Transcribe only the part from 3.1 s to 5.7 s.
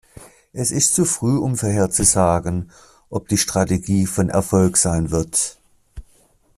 ob die Strategie von Erfolg sein wird.